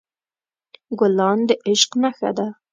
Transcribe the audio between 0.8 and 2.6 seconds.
ګلان د عشق نښه ده.